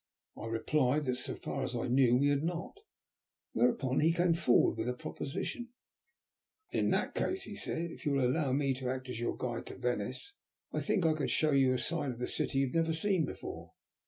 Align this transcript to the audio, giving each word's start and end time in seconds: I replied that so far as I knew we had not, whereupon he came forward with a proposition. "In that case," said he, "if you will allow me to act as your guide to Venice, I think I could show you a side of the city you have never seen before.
I 0.35 0.47
replied 0.47 1.05
that 1.05 1.17
so 1.17 1.35
far 1.35 1.63
as 1.63 1.75
I 1.75 1.87
knew 1.87 2.17
we 2.17 2.29
had 2.29 2.41
not, 2.41 2.79
whereupon 3.53 3.99
he 3.99 4.11
came 4.11 4.33
forward 4.33 4.79
with 4.79 4.89
a 4.89 4.93
proposition. 4.93 5.69
"In 6.71 6.89
that 6.89 7.13
case," 7.13 7.43
said 7.63 7.77
he, 7.89 7.93
"if 7.93 8.03
you 8.07 8.13
will 8.13 8.25
allow 8.27 8.51
me 8.51 8.73
to 8.73 8.89
act 8.89 9.09
as 9.09 9.19
your 9.19 9.37
guide 9.37 9.67
to 9.67 9.77
Venice, 9.77 10.33
I 10.73 10.79
think 10.79 11.05
I 11.05 11.13
could 11.13 11.29
show 11.29 11.51
you 11.51 11.71
a 11.73 11.77
side 11.77 12.09
of 12.09 12.17
the 12.17 12.27
city 12.27 12.57
you 12.57 12.65
have 12.65 12.75
never 12.75 12.93
seen 12.93 13.25
before. 13.25 13.73